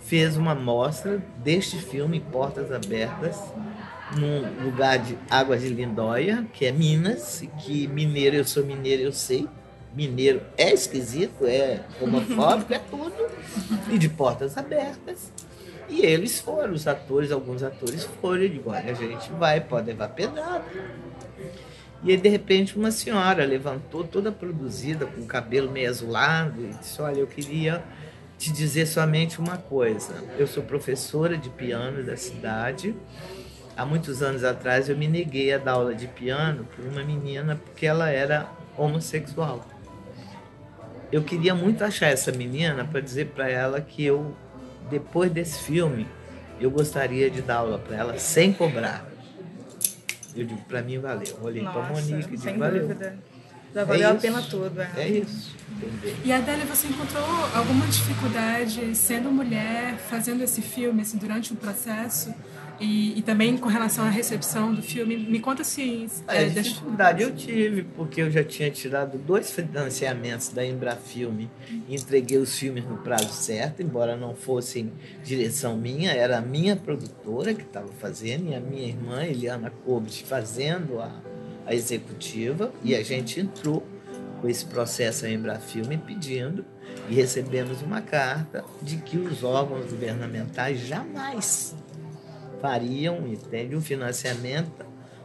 fez 0.00 0.36
uma 0.36 0.54
mostra 0.54 1.22
deste 1.38 1.78
filme 1.78 2.18
Portas 2.18 2.72
Abertas, 2.72 3.38
num 4.16 4.64
lugar 4.64 4.98
de 4.98 5.16
Águas 5.30 5.62
de 5.62 5.68
Lindóia, 5.68 6.46
que 6.52 6.66
é 6.66 6.72
Minas, 6.72 7.42
que 7.60 7.86
mineiro, 7.88 8.36
eu 8.36 8.44
sou 8.44 8.64
mineiro, 8.64 9.02
eu 9.02 9.12
sei, 9.12 9.48
mineiro 9.94 10.42
é 10.56 10.72
esquisito, 10.72 11.46
é 11.46 11.80
homofóbico, 12.00 12.72
é 12.72 12.78
tudo, 12.78 13.14
e 13.90 13.98
de 13.98 14.08
portas 14.08 14.56
abertas. 14.56 15.32
E 15.88 16.06
eles 16.06 16.40
foram, 16.40 16.72
os 16.72 16.86
atores, 16.86 17.30
alguns 17.30 17.62
atores 17.62 18.04
foram, 18.20 18.42
eu 18.42 18.48
digo, 18.48 18.70
olha, 18.70 18.90
a 18.90 18.94
gente 18.94 19.30
vai, 19.32 19.60
pode 19.60 19.86
levar 19.86 20.08
pedrada. 20.08 20.64
E 22.04 22.10
aí, 22.10 22.16
de 22.16 22.28
repente, 22.28 22.76
uma 22.76 22.90
senhora 22.90 23.44
levantou 23.44 24.02
toda 24.02 24.32
produzida, 24.32 25.06
com 25.06 25.20
o 25.20 25.26
cabelo 25.26 25.70
meio 25.70 25.88
azulado, 25.88 26.60
e 26.60 26.68
disse: 26.70 27.00
Olha, 27.00 27.20
eu 27.20 27.28
queria 27.28 27.84
te 28.36 28.52
dizer 28.52 28.86
somente 28.86 29.38
uma 29.38 29.56
coisa. 29.56 30.14
Eu 30.36 30.48
sou 30.48 30.64
professora 30.64 31.36
de 31.36 31.48
piano 31.48 32.02
da 32.02 32.16
cidade. 32.16 32.92
Há 33.76 33.86
muitos 33.86 34.22
anos 34.22 34.44
atrás 34.44 34.88
eu 34.88 34.96
me 34.96 35.08
neguei 35.08 35.52
a 35.52 35.58
dar 35.58 35.72
aula 35.72 35.94
de 35.94 36.06
piano 36.06 36.66
por 36.76 36.84
uma 36.84 37.02
menina 37.02 37.56
porque 37.56 37.86
ela 37.86 38.10
era 38.10 38.48
homossexual. 38.76 39.66
Eu 41.10 41.22
queria 41.22 41.54
muito 41.54 41.82
achar 41.84 42.06
essa 42.06 42.32
menina 42.32 42.84
para 42.84 43.00
dizer 43.00 43.28
para 43.28 43.48
ela 43.48 43.80
que 43.80 44.04
eu, 44.04 44.34
depois 44.90 45.30
desse 45.30 45.62
filme, 45.62 46.06
eu 46.60 46.70
gostaria 46.70 47.30
de 47.30 47.42
dar 47.42 47.56
aula 47.56 47.78
para 47.78 47.96
ela 47.96 48.18
sem 48.18 48.52
cobrar. 48.52 49.06
Eu 50.34 50.46
digo, 50.46 50.60
para 50.62 50.82
mim 50.82 50.98
valeu. 50.98 51.38
Olhei 51.42 51.62
para 51.62 51.82
Monique 51.82 52.34
e 52.34 52.36
digo, 52.36 52.58
valeu. 52.58 52.88
Dúvida. 52.88 53.18
Já 53.74 53.84
valeu 53.84 54.08
é 54.08 54.12
a 54.12 54.14
pena 54.14 54.42
tudo. 54.42 54.80
É, 54.80 54.90
é 54.96 55.08
isso. 55.08 55.52
E 56.24 56.32
Adélia, 56.32 56.64
você 56.64 56.86
encontrou 56.86 57.24
alguma 57.54 57.86
dificuldade 57.86 58.94
sendo 58.94 59.30
mulher, 59.30 59.96
fazendo 59.96 60.42
esse 60.42 60.62
filme, 60.62 61.02
assim, 61.02 61.18
durante 61.18 61.52
o 61.52 61.56
processo? 61.56 62.32
E, 62.80 63.16
e, 63.18 63.22
também 63.22 63.56
com 63.56 63.68
relação 63.68 64.04
à 64.04 64.08
recepção 64.08 64.74
do 64.74 64.82
filme, 64.82 65.16
me 65.16 65.38
conta 65.38 65.62
se. 65.62 66.08
É, 66.26 66.42
é, 66.42 66.48
dificuldade 66.48 67.22
eu 67.22 67.32
tive, 67.32 67.84
porque 67.84 68.20
eu 68.22 68.30
já 68.30 68.42
tinha 68.42 68.70
tirado 68.70 69.18
dois 69.18 69.52
financiamentos 69.52 70.48
da 70.48 70.66
Embrafilme 70.66 71.48
e 71.88 71.94
entreguei 71.94 72.38
os 72.38 72.58
filmes 72.58 72.84
no 72.84 72.96
prazo 72.96 73.32
certo, 73.32 73.82
embora 73.82 74.16
não 74.16 74.34
fossem 74.34 74.92
direção 75.22 75.76
minha, 75.76 76.10
era 76.10 76.38
a 76.38 76.40
minha 76.40 76.74
produtora 76.74 77.54
que 77.54 77.62
estava 77.62 77.88
fazendo 78.00 78.50
e 78.50 78.54
a 78.54 78.60
minha 78.60 78.88
irmã, 78.88 79.22
Eliana 79.22 79.70
Cobres, 79.84 80.20
fazendo 80.20 81.00
a, 81.00 81.22
a 81.66 81.74
executiva, 81.74 82.72
e 82.82 82.94
a 82.94 83.02
gente 83.02 83.40
entrou 83.40 83.86
com 84.40 84.48
esse 84.48 84.64
processo 84.64 85.24
a 85.24 85.30
Embrafilme 85.30 85.96
pedindo 85.96 86.64
e 87.08 87.14
recebemos 87.14 87.80
uma 87.82 88.00
carta 88.00 88.64
de 88.80 88.96
que 88.96 89.16
os 89.16 89.44
órgãos 89.44 89.90
governamentais 89.90 90.80
jamais 90.80 91.74
fariam, 92.60 93.26
entende, 93.26 93.74
um 93.74 93.80
financiamento 93.80 94.84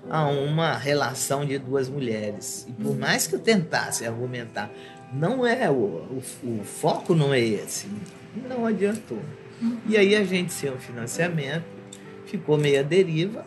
a 0.09 0.27
uma 0.27 0.77
relação 0.77 1.45
de 1.45 1.57
duas 1.57 1.89
mulheres. 1.89 2.65
E 2.67 2.71
por 2.71 2.97
mais 2.97 3.27
que 3.27 3.35
eu 3.35 3.39
tentasse 3.39 4.05
argumentar, 4.05 4.71
não 5.13 5.45
é 5.45 5.69
o, 5.69 5.73
o, 5.73 6.23
o 6.43 6.63
foco 6.63 7.13
não 7.13 7.33
é 7.33 7.39
esse, 7.39 7.87
não 8.47 8.65
adiantou. 8.65 9.21
E 9.87 9.97
aí 9.97 10.15
a 10.15 10.23
gente 10.23 10.53
sem 10.53 10.69
o 10.69 10.77
financiamento 10.77 11.65
ficou 12.25 12.57
meio 12.57 12.79
à 12.79 12.83
deriva. 12.83 13.45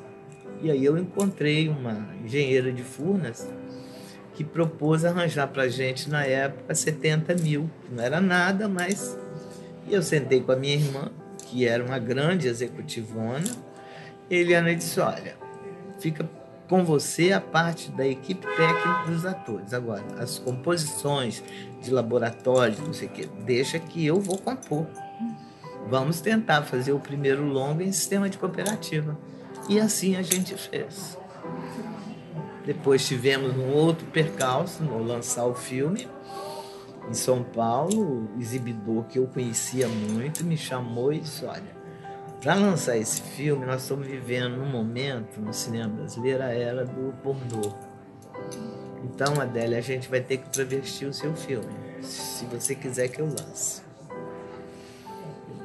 E 0.63 0.71
aí 0.71 0.85
eu 0.85 0.99
encontrei 0.99 1.69
uma 1.69 2.09
engenheira 2.25 2.73
de 2.73 2.83
Furnas 2.83 3.49
que 4.35 4.45
propôs 4.45 5.05
arranjar 5.05 5.49
para 5.49 5.69
gente 5.69 6.09
na 6.09 6.25
época 6.25 6.75
70 6.75 7.35
mil, 7.35 7.71
não 7.91 8.03
era 8.03 8.21
nada, 8.21 8.69
mas 8.69 9.19
e 9.87 9.95
eu 9.95 10.03
sentei 10.03 10.41
com 10.41 10.53
a 10.53 10.57
minha 10.57 10.75
irmã, 10.75 11.11
que 11.47 11.67
era 11.67 11.85
uma 11.85 11.99
grande 11.99 12.47
executivona, 12.47 13.51
Eliana 14.31 14.75
disse: 14.75 15.01
Olha, 15.01 15.37
fica 15.99 16.29
com 16.69 16.85
você 16.85 17.33
a 17.33 17.41
parte 17.41 17.91
da 17.91 18.07
equipe 18.07 18.47
técnica 18.47 19.11
dos 19.11 19.27
atores. 19.27 19.75
Agora, 19.75 20.05
as 20.19 20.39
composições 20.39 21.43
de 21.83 21.91
laboratório, 21.91 22.77
não 22.87 22.93
sei 22.93 23.09
o 23.09 23.11
quê, 23.11 23.29
deixa 23.45 23.81
que 23.81 24.07
eu 24.07 24.21
vou 24.21 24.39
compor. 24.39 24.87
Vamos 25.89 26.21
tentar 26.21 26.63
fazer 26.63 26.93
o 26.93 27.01
primeiro 27.01 27.45
longo 27.45 27.83
em 27.83 27.91
sistema 27.91 28.31
de 28.31 28.39
cooperativa. 28.39 29.19
E 29.69 29.79
assim 29.79 30.17
a 30.17 30.23
gente 30.23 30.55
fez. 30.57 31.19
Depois 32.65 33.07
tivemos 33.07 33.57
um 33.57 33.73
outro 33.73 34.07
percalço 34.07 34.83
no 34.83 35.03
lançar 35.03 35.47
o 35.47 35.55
filme 35.55 36.09
em 37.09 37.15
São 37.15 37.43
Paulo. 37.43 38.29
O 38.37 38.41
exibidor 38.41 39.05
que 39.05 39.19
eu 39.19 39.27
conhecia 39.27 39.89
muito 39.89 40.45
me 40.45 40.57
chamou 40.57 41.13
e 41.13 41.21
disse: 41.21 41.45
Olha, 41.45 41.81
para 42.41 42.55
lançar 42.55 42.97
esse 42.97 43.21
filme, 43.21 43.67
nós 43.67 43.83
estamos 43.83 44.07
vivendo 44.07 44.57
num 44.57 44.71
momento 44.71 45.41
no 45.41 45.53
cinema 45.53 45.89
brasileiro 45.89 46.43
a 46.43 46.49
era 46.49 46.85
do 46.85 47.13
pornô. 47.23 47.75
Então, 49.05 49.41
Adélia, 49.41 49.79
a 49.79 49.83
gente 49.83 50.09
vai 50.09 50.21
ter 50.21 50.39
que 50.39 50.51
travestir 50.51 51.07
o 51.07 51.13
seu 51.13 51.35
filme, 51.35 51.73
se 52.03 52.45
você 52.47 52.75
quiser 52.75 53.09
que 53.09 53.21
eu 53.21 53.27
lance. 53.27 53.83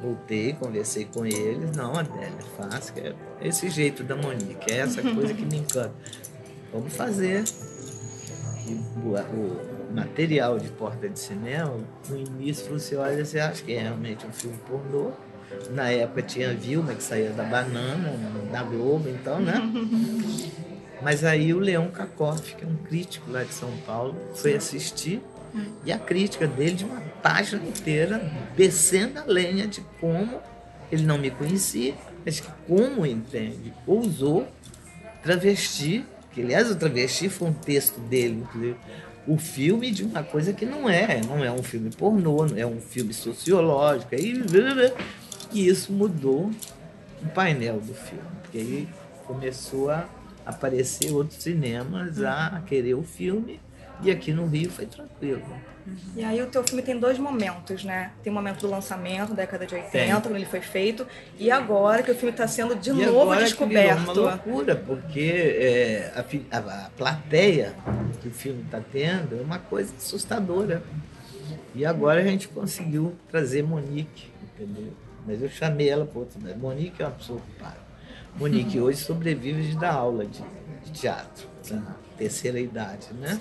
Voltei, 0.02 0.52
conversei 0.54 1.04
com 1.06 1.24
eles. 1.24 1.76
Não, 1.76 1.96
Adélia, 1.96 2.32
faça. 2.56 2.92
É 2.98 3.14
esse 3.42 3.68
jeito 3.70 4.02
da 4.02 4.16
Monique, 4.16 4.72
é 4.72 4.78
essa 4.78 5.02
coisa 5.02 5.34
que 5.34 5.44
me 5.44 5.58
encanta. 5.58 5.94
Vamos 6.72 6.94
fazer. 6.94 7.44
E 8.66 8.74
o, 8.74 9.94
material 9.94 10.58
de 10.58 10.68
porta 10.68 11.08
de 11.08 11.18
cinema, 11.18 11.78
no 12.08 12.16
início 12.16 12.70
você 12.70 12.96
olha 12.96 13.24
você 13.24 13.38
acha 13.38 13.62
que 13.62 13.72
é 13.72 13.80
realmente 13.80 14.26
um 14.26 14.32
filme 14.32 14.58
pornô 14.68 15.12
na 15.70 15.90
época 15.90 16.22
tinha 16.22 16.52
Vilma, 16.52 16.94
que 16.94 17.02
saía 17.02 17.30
da 17.30 17.44
banana, 17.44 18.12
da 18.50 18.62
Globo, 18.62 19.08
então, 19.08 19.40
né? 19.40 19.60
Mas 21.02 21.24
aí 21.24 21.52
o 21.52 21.58
Leão 21.58 21.88
Cacoff, 21.90 22.54
que 22.54 22.64
é 22.64 22.66
um 22.66 22.76
crítico 22.76 23.30
lá 23.30 23.44
de 23.44 23.52
São 23.52 23.70
Paulo, 23.86 24.16
foi 24.34 24.54
assistir 24.54 25.22
e 25.84 25.92
a 25.92 25.98
crítica 25.98 26.46
dele 26.46 26.76
de 26.76 26.84
uma 26.84 27.00
página 27.22 27.64
inteira, 27.66 28.30
descendo 28.56 29.20
a 29.20 29.24
lenha 29.24 29.66
de 29.66 29.80
como 30.00 30.40
ele 30.90 31.04
não 31.04 31.18
me 31.18 31.30
conhecia, 31.30 31.94
mas 32.24 32.40
que 32.40 32.48
como 32.66 33.04
entende, 33.04 33.72
ousou 33.86 34.46
travesti, 35.22 36.04
que 36.32 36.42
aliás 36.42 36.70
o 36.70 36.76
travesti 36.76 37.28
foi 37.28 37.48
um 37.48 37.52
texto 37.52 37.98
dele, 38.00 38.42
inclusive, 38.42 38.76
o 39.26 39.36
filme 39.36 39.90
de 39.90 40.04
uma 40.04 40.22
coisa 40.22 40.52
que 40.52 40.64
não 40.64 40.88
é, 40.88 41.20
não 41.26 41.44
é 41.44 41.50
um 41.50 41.62
filme 41.62 41.90
pornô, 41.90 42.46
é 42.54 42.64
um 42.64 42.80
filme 42.80 43.12
sociológico, 43.12 44.14
aí 44.14 44.40
e 45.52 45.66
isso 45.66 45.92
mudou 45.92 46.50
o 47.22 47.28
painel 47.34 47.80
do 47.80 47.94
filme, 47.94 48.24
porque 48.42 48.58
aí 48.58 48.88
começou 49.26 49.90
a 49.90 50.08
aparecer 50.44 51.12
outros 51.12 51.42
cinemas 51.42 52.22
a 52.22 52.62
querer 52.66 52.94
o 52.94 53.02
filme 53.02 53.60
e 54.02 54.10
aqui 54.10 54.32
no 54.32 54.46
Rio 54.46 54.70
foi 54.70 54.86
tranquilo. 54.86 55.42
E 56.16 56.24
aí 56.24 56.42
o 56.42 56.46
teu 56.46 56.64
filme 56.64 56.82
tem 56.82 56.98
dois 56.98 57.18
momentos, 57.18 57.84
né? 57.84 58.10
Tem 58.22 58.30
o 58.32 58.34
momento 58.34 58.60
do 58.60 58.68
lançamento, 58.68 59.34
década 59.34 59.66
de 59.66 59.74
80, 59.74 59.90
tem. 59.90 60.20
quando 60.20 60.34
ele 60.34 60.44
foi 60.44 60.60
feito, 60.60 61.06
e 61.38 61.50
agora 61.50 62.02
que 62.02 62.10
o 62.10 62.14
filme 62.14 62.32
está 62.32 62.48
sendo 62.48 62.74
de 62.74 62.90
e 62.90 63.06
novo 63.06 63.34
descoberto. 63.36 63.88
É 63.88 63.94
uma 63.94 64.12
loucura, 64.12 64.74
porque 64.74 65.20
é, 65.20 66.12
a, 66.14 66.56
a, 66.56 66.86
a, 66.86 66.90
plateia 66.90 67.74
que 68.20 68.28
o 68.28 68.32
filme 68.32 68.62
está 68.62 68.80
tendo 68.80 69.38
é 69.38 69.42
uma 69.42 69.58
coisa 69.58 69.92
assustadora. 69.96 70.82
E 71.74 71.84
agora 71.84 72.20
a 72.20 72.24
gente 72.24 72.48
conseguiu 72.48 73.14
trazer 73.30 73.62
Monique, 73.62 74.30
entendeu? 74.42 74.92
Mas 75.26 75.42
eu 75.42 75.48
chamei 75.48 75.88
ela 75.88 76.06
para 76.06 76.20
outra. 76.20 76.56
Monique 76.56 77.02
é 77.02 77.06
uma 77.06 77.12
pessoa 77.12 77.38
ocupada. 77.38 77.78
Monique 78.36 78.78
hoje 78.80 78.98
sobrevive 78.98 79.62
de 79.62 79.76
dar 79.76 79.92
aula 79.92 80.24
de, 80.24 80.42
de 80.84 80.90
teatro, 80.92 81.46
na 81.70 81.94
terceira 82.16 82.58
idade, 82.58 83.08
né? 83.20 83.38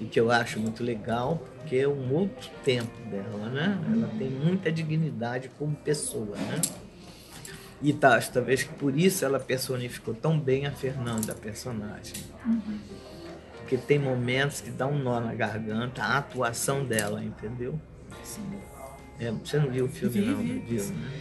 E 0.00 0.04
que 0.04 0.20
eu 0.20 0.30
acho 0.30 0.60
muito 0.60 0.82
legal, 0.84 1.42
porque 1.58 1.76
é 1.76 1.88
um 1.88 2.12
outro 2.12 2.50
tempo 2.64 2.92
dela, 3.10 3.48
né? 3.48 3.78
Ela 3.92 4.08
tem 4.18 4.28
muita 4.28 4.70
dignidade 4.70 5.50
como 5.58 5.74
pessoa, 5.76 6.36
né? 6.36 6.60
E 7.80 7.92
tá, 7.92 8.18
talvez 8.20 8.62
que 8.62 8.72
por 8.74 8.98
isso 8.98 9.24
ela 9.24 9.38
personificou 9.38 10.14
tão 10.14 10.38
bem 10.38 10.66
a 10.66 10.72
Fernanda, 10.72 11.32
a 11.32 11.34
personagem. 11.34 12.14
Uhum. 12.44 12.78
porque 13.58 13.76
tem 13.76 13.98
momentos 13.98 14.60
que 14.60 14.70
dá 14.70 14.86
um 14.86 14.98
nó 14.98 15.18
na 15.18 15.34
garganta 15.34 16.02
a 16.02 16.18
atuação 16.18 16.84
dela, 16.84 17.22
entendeu? 17.22 17.78
É, 19.18 19.30
você 19.32 19.58
não 19.58 19.70
viu 19.70 19.86
o 19.86 19.88
filme, 19.88 20.20
Vi, 20.20 20.26
não? 20.26 20.36
vi. 20.38 20.58
Viu, 20.60 20.84
né? 20.84 21.20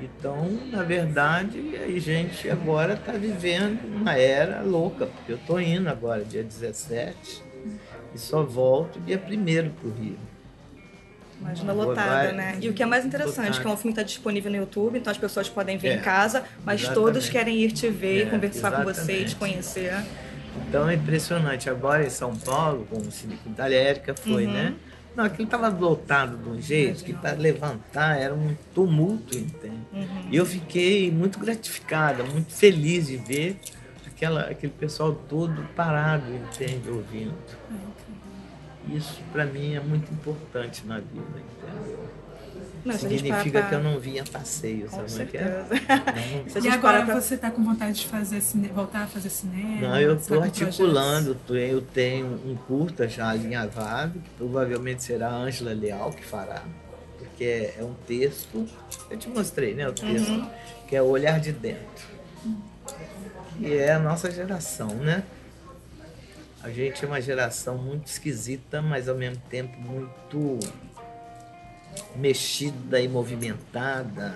Então, 0.00 0.50
na 0.70 0.82
verdade, 0.82 1.58
a 1.76 1.98
gente 1.98 2.50
agora 2.50 2.94
está 2.94 3.12
vivendo 3.12 3.82
uma 3.86 4.12
era 4.14 4.60
louca, 4.62 5.06
porque 5.06 5.32
eu 5.32 5.36
estou 5.36 5.60
indo 5.60 5.88
agora, 5.88 6.24
dia 6.24 6.42
17, 6.42 7.42
e 8.14 8.18
só 8.18 8.42
volto 8.42 9.00
dia 9.00 9.16
1 9.18 9.70
para 9.70 9.88
o 9.88 9.92
Rio. 9.92 10.18
Imagina 11.40 11.74
Vai- 11.74 11.86
lotada, 11.86 12.32
né? 12.32 12.56
E 12.60 12.68
o 12.68 12.72
que 12.72 12.82
é 12.82 12.86
mais 12.86 13.04
interessante, 13.04 13.60
que 13.60 13.66
é 13.66 13.70
um 13.70 13.76
filme 13.76 13.92
que 13.94 14.00
está 14.00 14.02
disponível 14.02 14.50
no 14.50 14.56
YouTube, 14.56 14.98
então 14.98 15.10
as 15.10 15.18
pessoas 15.18 15.48
podem 15.48 15.76
ver 15.76 15.88
É, 15.88 15.94
em 15.96 16.00
casa, 16.00 16.44
mas 16.64 16.80
exatamente. 16.80 16.94
todos 16.94 17.28
querem 17.28 17.58
ir 17.58 17.72
te 17.72 17.90
ver, 17.90 18.26
É, 18.26 18.30
conversar 18.30 18.70
com 18.72 18.84
você, 18.84 19.00
exatamente. 19.02 19.28
te 19.30 19.36
conhecer. 19.36 19.92
Então 20.68 20.88
é 20.88 20.94
impressionante. 20.94 21.68
Agora 21.68 22.04
em 22.06 22.10
São 22.10 22.34
Paulo, 22.34 22.86
com 22.90 22.96
o 22.96 23.10
Cine 23.10 23.38
da 23.46 23.70
Érica, 23.70 24.14
foi, 24.14 24.46
Uhum. 24.46 24.52
né? 24.52 24.74
Não, 25.14 25.24
aquilo 25.24 25.44
estava 25.44 25.68
lotado 25.68 26.36
de 26.36 26.48
um 26.48 26.60
jeito 26.60 27.02
que 27.04 27.12
para 27.12 27.32
levantar 27.36 28.18
era 28.18 28.34
um 28.34 28.54
tumulto, 28.74 29.36
entende? 29.36 29.76
Uhum. 29.92 30.06
E 30.30 30.36
eu 30.36 30.44
fiquei 30.44 31.10
muito 31.10 31.38
gratificada, 31.38 32.22
muito 32.22 32.52
feliz 32.52 33.06
de 33.06 33.16
ver 33.16 33.58
aquela, 34.16 34.40
aquele 34.42 34.72
pessoal 34.72 35.12
todo 35.28 35.62
parado, 35.76 36.24
entende? 36.34 36.88
Ouvindo. 36.88 37.34
Isso 38.88 39.20
para 39.32 39.44
mim 39.44 39.74
é 39.74 39.80
muito 39.80 40.10
importante 40.12 40.86
na 40.86 40.96
vida, 40.98 41.24
entende? 41.36 41.96
Não, 42.84 42.94
Significa 42.94 43.62
que 43.62 43.74
eu 43.74 43.82
não 43.82 43.98
vim 43.98 44.20
a 44.20 44.24
passeio, 44.24 44.88
Com 44.88 45.08
sabe 45.08 45.26
que 45.32 45.36
é? 45.38 45.66
Não- 46.54 46.62
E 46.62 46.68
agora 46.68 47.04
pra- 47.04 47.20
você 47.20 47.34
está 47.34 47.50
com 47.50 47.62
vontade 47.64 47.98
de 47.98 48.06
fazer 48.06 48.40
cine... 48.40 48.68
voltar 48.68 49.02
a 49.02 49.06
fazer 49.08 49.28
cinema? 49.28 49.88
Não, 49.88 50.00
eu 50.00 50.14
estou 50.14 50.40
articulando, 50.40 51.36
eu 51.50 51.82
tenho 51.82 52.26
um 52.46 52.54
curta 52.54 53.08
já 53.08 53.30
alinhavado, 53.30 54.20
que 54.20 54.30
provavelmente 54.38 55.02
será 55.02 55.30
a 55.30 55.34
Ângela 55.34 55.72
Leal 55.74 56.12
que 56.12 56.24
fará, 56.24 56.62
porque 57.18 57.42
é, 57.42 57.74
é 57.80 57.82
um 57.84 57.94
texto, 58.06 58.64
eu 59.10 59.18
te 59.18 59.28
mostrei, 59.30 59.74
né, 59.74 59.88
o 59.88 59.92
texto, 59.92 60.30
Uhum. 60.30 60.48
que 60.86 60.94
é 60.94 61.02
o 61.02 61.06
Olhar 61.06 61.40
de 61.40 61.50
Dentro. 61.50 62.06
E 63.58 63.72
é 63.72 63.92
a 63.92 63.98
nossa 63.98 64.30
geração, 64.30 64.88
né? 64.88 65.22
A 66.62 66.70
gente 66.70 67.04
é 67.04 67.08
uma 67.08 67.20
geração 67.20 67.78
muito 67.78 68.06
esquisita, 68.08 68.82
mas 68.82 69.08
ao 69.08 69.14
mesmo 69.14 69.40
tempo 69.48 69.78
muito 69.80 70.58
mexida 72.16 73.00
e 73.00 73.08
movimentada. 73.08 74.34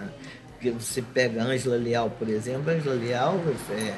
Porque 0.53 0.71
você 0.71 1.03
pega 1.03 1.43
a 1.43 1.47
Ângela 1.47 1.77
Leal, 1.77 2.11
por 2.11 2.29
exemplo, 2.29 2.71
a 2.71 2.75
Ângela 2.75 2.95
Leal 2.95 3.41
é 3.71 3.95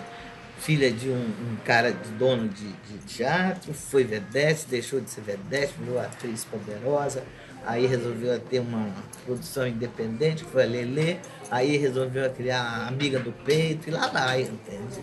filha 0.59 0.93
de 0.93 1.09
um, 1.09 1.14
um 1.14 1.57
cara 1.64 1.93
de 1.93 2.09
dono 2.11 2.49
de, 2.49 2.69
de 2.73 2.99
teatro, 3.07 3.75
foi 3.75 4.05
vedete, 4.05 4.67
deixou 4.69 5.00
de 5.00 5.11
ser 5.11 5.23
vedete, 5.23 5.75
virou 5.76 5.99
atriz 5.99 6.45
poderosa, 6.45 7.25
aí 7.66 7.87
resolveu 7.87 8.38
ter 8.40 8.61
uma 8.61 8.88
produção 9.25 9.66
independente, 9.66 10.45
foi 10.45 10.64
a 10.64 10.66
Lelê, 10.66 11.16
aí 11.50 11.76
resolveu 11.76 12.28
criar 12.31 12.62
a 12.62 12.88
Amiga 12.88 13.19
do 13.19 13.33
Peito, 13.33 13.88
e 13.88 13.92
lá 13.92 14.09
vai, 14.09 14.42
entende? 14.42 15.02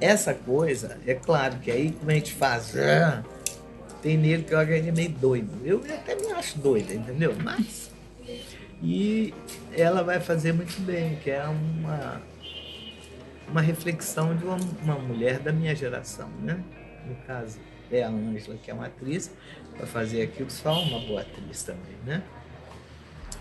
Essa 0.00 0.34
coisa, 0.34 0.98
é 1.06 1.14
claro 1.14 1.56
que 1.58 1.70
aí 1.70 1.92
como 1.92 2.10
a 2.10 2.14
gente 2.14 2.32
faz, 2.32 2.76
ah, 2.76 3.22
tem 4.02 4.16
nele 4.18 4.42
que 4.42 4.52
eu 4.52 4.58
é 4.58 4.80
meio 4.90 5.10
doido. 5.10 5.50
Eu 5.64 5.80
até 5.88 6.16
me 6.16 6.32
acho 6.32 6.58
doida, 6.58 6.92
entendeu? 6.92 7.34
Mas. 7.42 7.90
E 8.82 9.32
ela 9.72 10.02
vai 10.02 10.18
fazer 10.18 10.52
muito 10.52 10.80
bem, 10.82 11.16
que 11.22 11.30
é 11.30 11.44
uma, 11.44 12.20
uma 13.48 13.60
reflexão 13.60 14.34
de 14.34 14.44
uma, 14.44 14.56
uma 14.82 14.98
mulher 14.98 15.38
da 15.38 15.52
minha 15.52 15.74
geração, 15.74 16.28
né? 16.42 16.60
No 17.06 17.14
caso, 17.26 17.60
é 17.96 18.04
a 18.04 18.08
Ângela, 18.08 18.56
que 18.62 18.70
é 18.70 18.74
uma 18.74 18.86
atriz, 18.86 19.30
vai 19.76 19.86
fazer 19.86 20.22
aquilo 20.22 20.50
só 20.50 20.80
uma 20.82 20.98
boa 21.00 21.20
atriz 21.20 21.62
também, 21.62 21.96
né? 22.04 22.22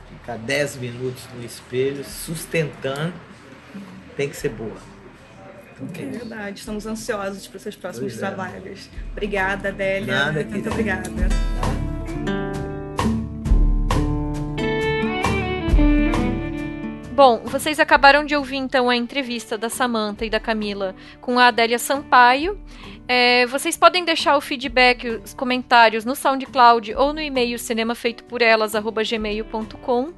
Ficar 0.09 0.37
10 0.37 0.75
minutos 0.77 1.23
no 1.35 1.43
espelho, 1.43 2.03
sustentando, 2.03 3.13
tem 4.17 4.29
que 4.29 4.35
ser 4.35 4.49
boa. 4.49 4.77
É 5.95 6.05
verdade, 6.05 6.59
estamos 6.59 6.85
ansiosos 6.85 7.47
para 7.47 7.57
os 7.57 7.63
seus 7.63 7.75
próximos 7.75 8.13
Pois 8.13 8.21
é. 8.23 8.27
trabalhos. 8.27 8.89
Obrigada, 9.13 9.69
Adélia. 9.69 10.13
Nada, 10.13 10.31
Muito 10.33 10.49
querida. 10.49 10.69
obrigada. 10.69 11.60
Bom, 17.13 17.41
vocês 17.43 17.77
acabaram 17.77 18.25
de 18.25 18.37
ouvir 18.37 18.55
então 18.55 18.89
a 18.89 18.95
entrevista 18.95 19.57
da 19.57 19.69
Samantha 19.69 20.25
e 20.25 20.29
da 20.29 20.39
Camila 20.39 20.95
com 21.19 21.37
a 21.37 21.47
Adélia 21.47 21.77
Sampaio. 21.77 22.57
É, 23.05 23.45
vocês 23.47 23.75
podem 23.75 24.05
deixar 24.05 24.37
o 24.37 24.41
feedback, 24.41 25.05
os 25.07 25.33
comentários 25.33 26.05
no 26.05 26.15
SoundCloud 26.15 26.95
ou 26.95 27.11
no 27.11 27.19
e-mail 27.19 27.59
cinemafeitoporelas@gmail.com 27.59 30.13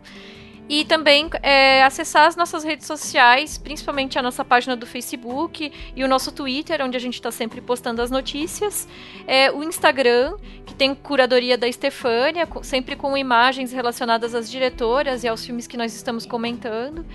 e 0.69 0.85
também 0.85 1.29
é, 1.41 1.83
acessar 1.83 2.27
as 2.27 2.35
nossas 2.35 2.63
redes 2.63 2.87
sociais, 2.87 3.57
principalmente 3.57 4.17
a 4.17 4.21
nossa 4.21 4.45
página 4.45 4.75
do 4.75 4.85
Facebook 4.85 5.71
e 5.95 6.03
o 6.03 6.07
nosso 6.07 6.31
Twitter, 6.31 6.81
onde 6.81 6.95
a 6.95 6.99
gente 6.99 7.15
está 7.15 7.31
sempre 7.31 7.59
postando 7.59 8.01
as 8.01 8.09
notícias. 8.09 8.87
É, 9.27 9.51
o 9.51 9.63
Instagram, 9.63 10.37
que 10.65 10.73
tem 10.73 10.95
curadoria 10.95 11.57
da 11.57 11.67
Estefânia, 11.67 12.47
sempre 12.61 12.95
com 12.95 13.15
imagens 13.17 13.71
relacionadas 13.71 14.33
às 14.33 14.49
diretoras 14.49 15.23
e 15.23 15.27
aos 15.27 15.45
filmes 15.45 15.67
que 15.67 15.77
nós 15.77 15.93
estamos 15.93 16.25
comentando. 16.25 17.05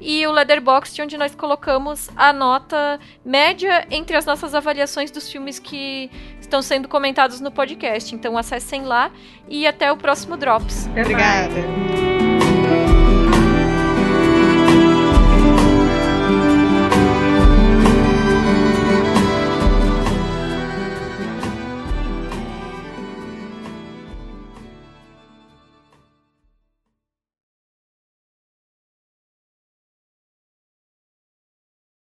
E 0.00 0.26
o 0.26 0.32
Letterboxd, 0.32 1.02
onde 1.02 1.16
nós 1.16 1.34
colocamos 1.34 2.10
a 2.14 2.32
nota 2.32 3.00
média 3.24 3.86
entre 3.90 4.16
as 4.16 4.24
nossas 4.26 4.54
avaliações 4.54 5.10
dos 5.10 5.30
filmes 5.30 5.58
que 5.58 6.10
estão 6.40 6.62
sendo 6.62 6.88
comentados 6.88 7.40
no 7.40 7.50
podcast. 7.50 8.14
Então 8.14 8.36
acessem 8.36 8.82
lá 8.82 9.10
e 9.48 9.66
até 9.66 9.90
o 9.90 9.96
próximo 9.96 10.36
Drops. 10.36 10.86
Obrigada. 10.88 12.17